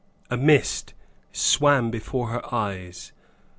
[0.31, 0.95] A mist
[1.31, 3.11] swam before her eyes.